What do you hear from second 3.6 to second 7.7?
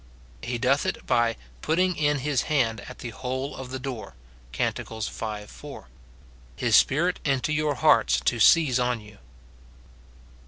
the door," Cant. v. 4,— his Spirit into